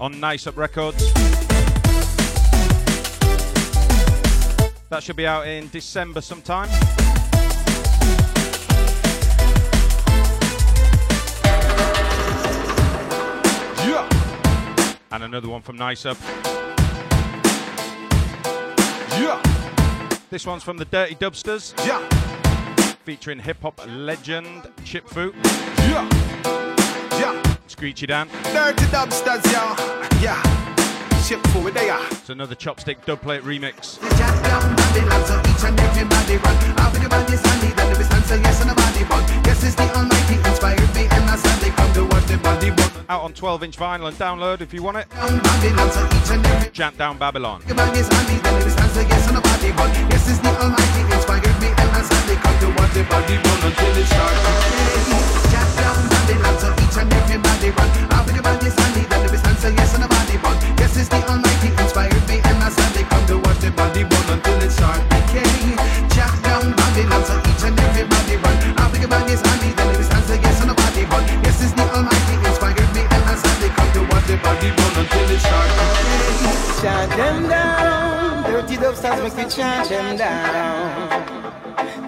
[0.09, 1.13] on Nice Up Records.
[4.89, 6.69] That should be out in December sometime.
[13.85, 14.09] Yeah.
[15.13, 16.17] And another one from Nice Up.
[19.13, 19.43] Yeah.
[20.31, 21.75] This one's from the Dirty Dubsters.
[21.87, 22.01] Yeah.
[23.05, 25.35] Featuring hip hop legend Chip Fu.
[25.45, 26.68] Yeah.
[27.69, 28.29] Screechy Dan.
[28.55, 29.77] Dirty dubsters, yo.
[30.21, 30.41] Yeah.
[31.23, 31.93] Ship forward there.
[31.93, 32.09] Ah.
[32.11, 34.01] It's another chopstick dubplate remix.
[34.01, 36.57] Babylon, so each and everybody run.
[36.79, 39.23] I'll be the body sandy, then the stand say yes and nobody bun.
[39.45, 42.91] Yes, it's the Almighty inspired me, and I sadly come to what the body bun.
[43.11, 45.11] Out on 12 inch vinyl and download if you want it.
[45.11, 47.62] Babylon, so each and every Chant Down Babylon.
[47.77, 49.29] body sandy, then the stand say yes
[56.29, 57.89] the me, body Babylon, so each and everybody run.
[58.26, 60.57] Be the body sandy, then the stand say yes and nobody bun.
[60.76, 64.24] Yes, it's the Almighty inspired me, and I sadly come to what the body bun
[64.29, 65.49] until it starts decay.
[66.12, 68.57] Jack down Babylon, so each and everybody run.
[68.93, 71.24] Be the body sandy, then the stand say yes and nobody bun.
[71.45, 74.93] Yes, it's the Almighty inspired me, and I sadly come to what the body bun
[75.01, 76.83] until it starts decay.
[76.83, 81.38] Chant them down, dirty dubsters make we chant them down.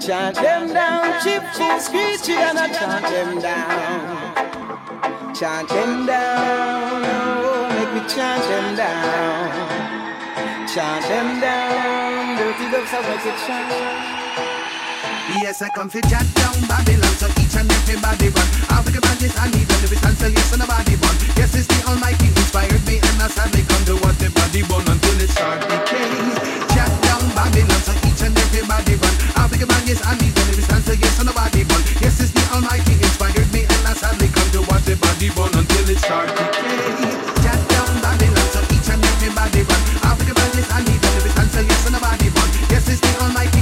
[0.00, 5.34] Chant them down, Chip Fu screechy and I chant them down.
[5.34, 10.66] Chant them down, oh, make me chant them down.
[10.66, 14.19] Chant them down, dirty dubsters make we chant.
[15.28, 19.36] Yes, I come fi chat down Babylon So each and everybody run All the badness
[19.36, 22.40] I need When the stand say yes and nobody run Yes, it's the Almighty who
[22.40, 26.08] inspired me And I sadly come to what the body burn Until it start decay
[26.72, 30.64] Chat down Babylon So each and everybody run All the badness I need When the
[30.64, 33.92] stand say yes and nobody run Yes, it's the Almighty who inspired me And I
[33.94, 37.12] sadly come to what the body burn Until it start decay
[37.44, 41.30] Chat down Babylon So each and everybody run All the badness I need When the
[41.30, 43.59] stand say yes and nobody run Yes, it's the Almighty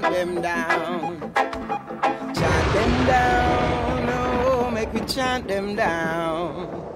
[0.00, 1.20] chant them down.
[2.34, 6.86] Chant them down, oh, make me chant them down.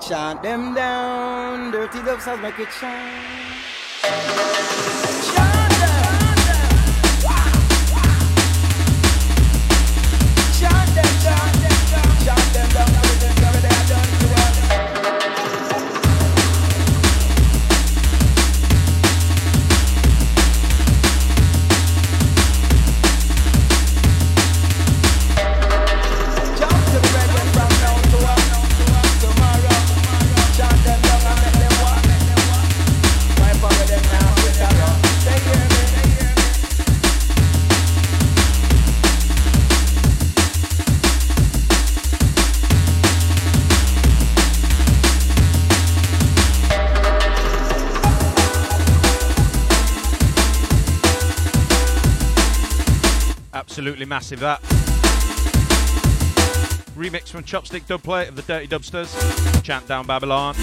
[0.00, 3.73] Chant them down, dirty dubsters make we chant.
[54.14, 54.62] Massive that.
[56.94, 59.10] Remix from Chopstick Dubplate of the Dirty Dubsters.
[59.64, 60.54] Chant Down Babylon.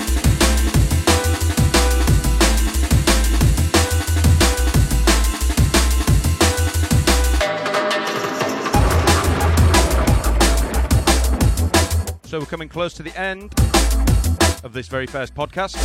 [12.23, 13.53] So we're coming close to the end
[14.63, 15.75] of this very first podcast.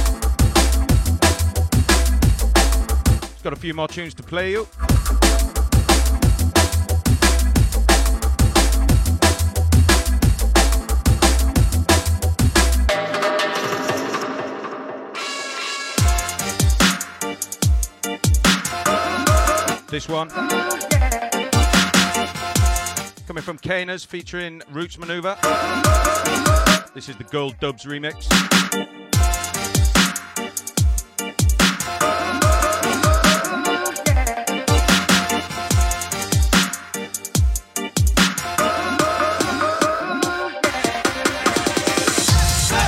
[3.32, 4.68] It's Got a few more tunes to play you.
[19.96, 20.28] This one.
[23.26, 25.40] Coming from Kaners featuring Roots Manuva.
[26.92, 28.28] This is the Gold Dubs remix.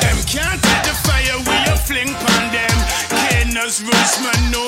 [0.03, 2.13] Them can't the fire, we a fling
[2.53, 2.77] them.
[3.09, 4.68] Caners, roots, Manuva,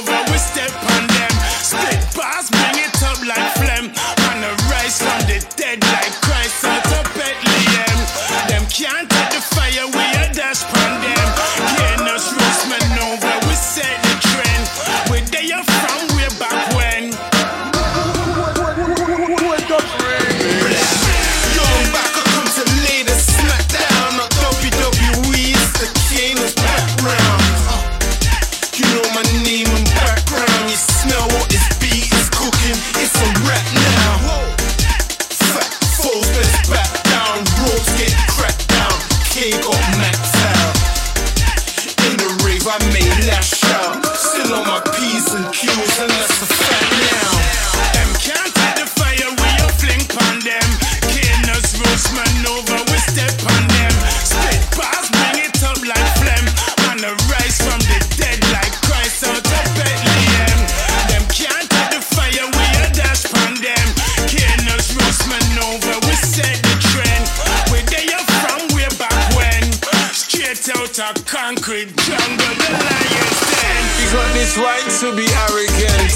[70.60, 73.80] Straight out of concrete jungle, the lion's den.
[73.96, 76.12] You got this right to be arrogant.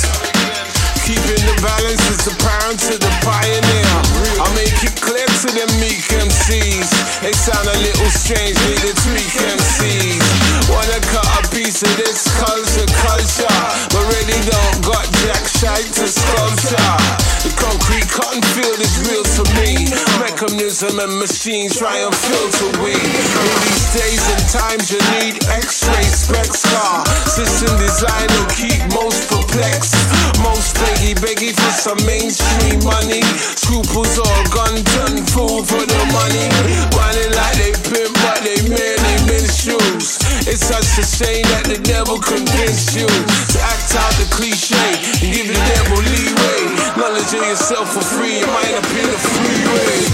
[1.01, 3.89] Keeping the balance is apparent to the pioneer.
[4.37, 6.93] I make it clear to them meek MCs.
[7.23, 10.44] They sound a little strange, need to tweak MCs.
[10.71, 13.59] Wanna cut a piece of this culture, culture.
[13.93, 17.25] But really don't got jack shite to sculpture.
[17.45, 19.93] The concrete cotton field is real to me.
[20.17, 22.97] Mechanism and machines try and filter we.
[22.97, 27.05] In these days and times, you need X-ray specs car.
[27.29, 29.93] System design will keep most perplexed.
[30.41, 33.21] Most beggy beggy for some mainstream money.
[33.61, 36.49] Scruples all gone, done fool for the money.
[36.97, 40.24] Running like they pimp, but they merely minstrels.
[40.45, 44.77] It's such a shame that the devil convinced you to act out the cliche
[45.25, 46.61] and give the devil leeway.
[47.01, 50.05] Knowledge of yourself for free, you might appear the freeway.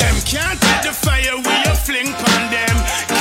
[0.00, 2.76] Them can't take the fire, we a fling pon them.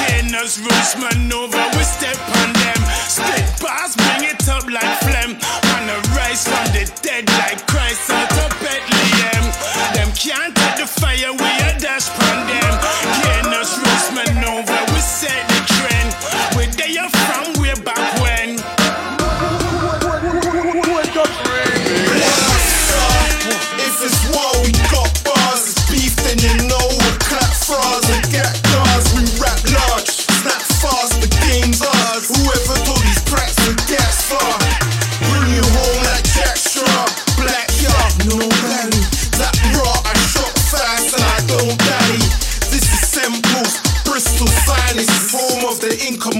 [0.07, 2.79] Caners, roots, Manuva, we step on them.
[3.03, 5.35] Split bars, bring it up like phlegm.
[5.35, 9.43] Man, a rise from the dead like Christ out of Bethlehem.
[9.91, 11.54] Them can't take the fire, we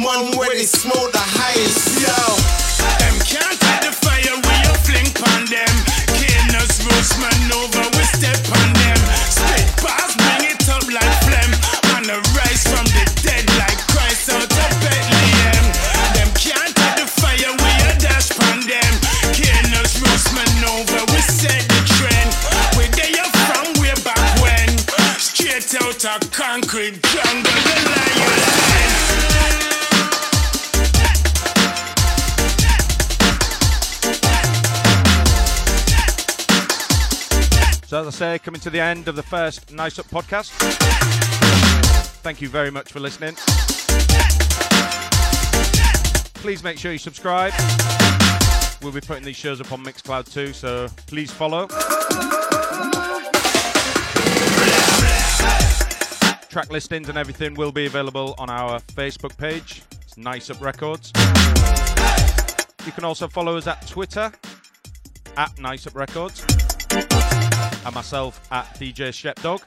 [0.06, 1.98] one where they smoke the highest.
[1.98, 2.14] Yo.
[3.02, 5.76] Them can't take the fire, we a fling pon them.
[6.14, 7.95] Caners, roots, Manuva,
[38.46, 40.52] coming to the end of the first Nice Up podcast.
[42.22, 43.34] Thank you very much for listening.
[46.36, 47.54] Please make sure you subscribe.
[48.84, 51.66] We'll be putting these shows up on Mixcloud too, so please follow.
[56.48, 59.82] Track listings and everything will be available on our Facebook page.
[60.04, 61.12] It's Nice Up Records.
[62.86, 64.32] You can also follow us at Twitter
[65.36, 66.46] at Nice Up Records
[67.86, 69.62] and myself at DJ Shepdog.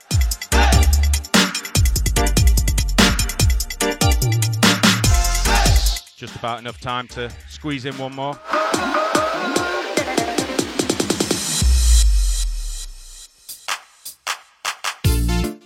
[6.16, 8.36] Just about enough time to squeeze in one more.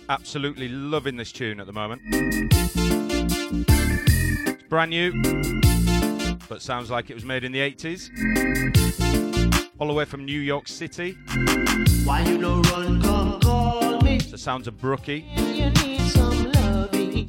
[0.09, 2.03] Absolutely loving this tune at the moment.
[4.45, 5.11] It's brand new,
[6.47, 9.02] but sounds like it was made in the 80s
[9.83, 11.17] all the way from New York City.
[12.05, 14.17] Why you no run, come call me.
[14.17, 15.25] The sounds of Brookie.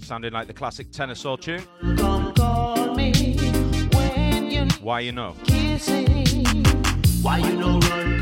[0.00, 1.64] Sounding like the classic tennis tune.
[1.96, 3.12] Come call me
[3.92, 5.34] when you Why you know.
[5.42, 6.64] Kissing.
[7.22, 8.20] Why you no run,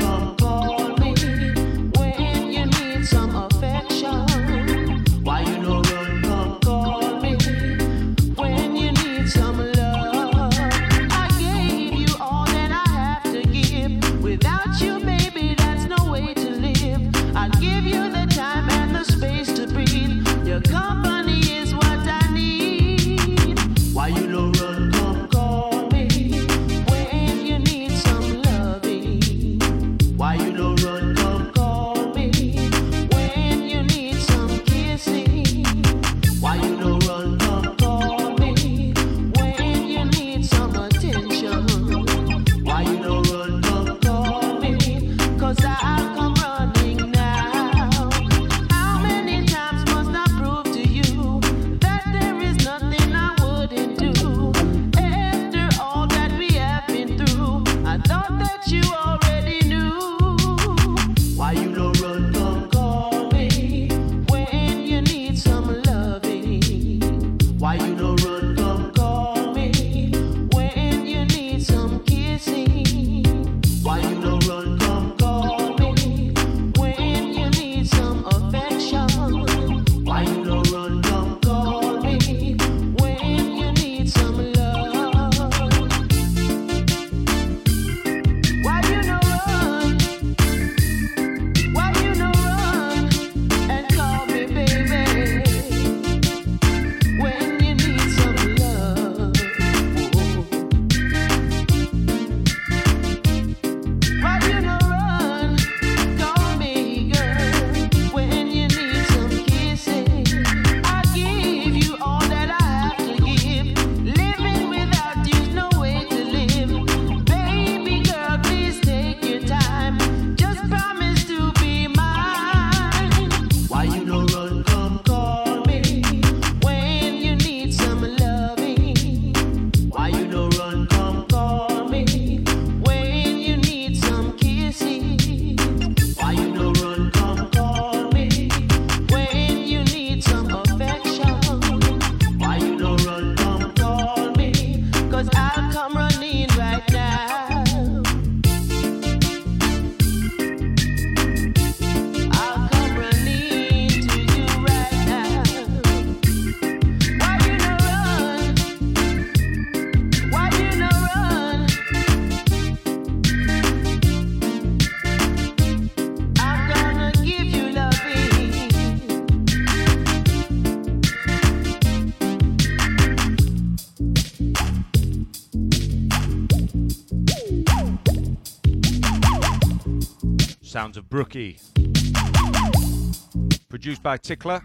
[184.03, 184.61] by Ticklah,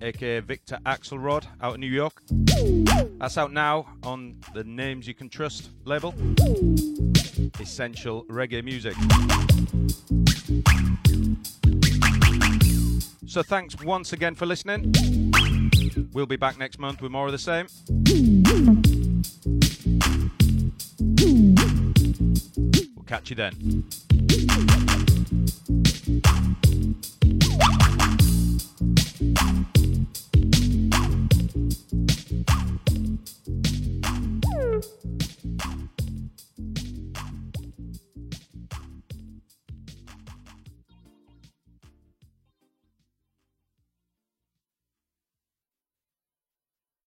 [0.00, 2.22] aka Victor Axelrod, out of New York.
[3.18, 6.14] That's out now on the Names You Can Trust label.
[7.60, 8.94] Essential reggae music.
[13.26, 14.94] So thanks once again for listening.
[16.14, 17.66] We'll be back next month with more of the same.
[22.96, 24.91] We'll catch you then.